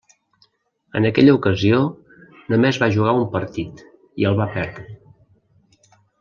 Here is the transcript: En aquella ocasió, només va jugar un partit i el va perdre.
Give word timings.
En 0.99 1.03
aquella 1.09 1.35
ocasió, 1.39 1.81
només 2.55 2.79
va 2.85 2.91
jugar 2.97 3.13
un 3.19 3.29
partit 3.37 3.85
i 4.23 4.27
el 4.31 4.41
va 4.41 4.49
perdre. 4.57 4.89